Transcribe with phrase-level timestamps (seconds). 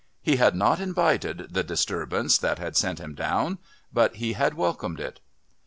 [0.23, 3.59] He had not invited the disturbance that had sent him down,
[3.93, 5.19] but he had welcomed it.